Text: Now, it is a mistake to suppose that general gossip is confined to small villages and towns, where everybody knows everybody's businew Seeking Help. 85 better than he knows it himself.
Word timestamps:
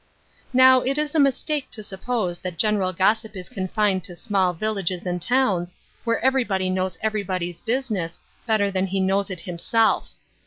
Now, 0.51 0.81
it 0.81 0.97
is 0.97 1.13
a 1.13 1.19
mistake 1.19 1.69
to 1.69 1.83
suppose 1.83 2.39
that 2.39 2.57
general 2.57 2.91
gossip 2.91 3.35
is 3.35 3.49
confined 3.49 4.03
to 4.05 4.15
small 4.15 4.51
villages 4.51 5.05
and 5.05 5.21
towns, 5.21 5.75
where 6.05 6.19
everybody 6.25 6.71
knows 6.71 6.97
everybody's 7.03 7.61
businew 7.61 8.07
Seeking 8.09 8.13
Help. 8.45 8.45
85 8.45 8.47
better 8.47 8.71
than 8.71 8.87
he 8.87 8.99
knows 8.99 9.29
it 9.29 9.41
himself. 9.41 10.13